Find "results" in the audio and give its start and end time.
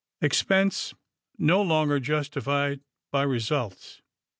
3.21-4.01